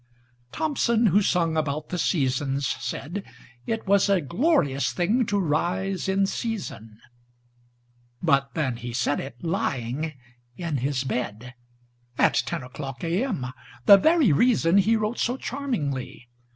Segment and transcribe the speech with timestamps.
[0.51, 6.97] Thomson, who sung about the "Seasons," saidIt was a glorious thing to rise in season;
[8.19, 11.53] But then he said it—lying—in his bed,
[12.17, 16.29] At ten o'clock A.M.,—the very reasonHe wrote so charmingly.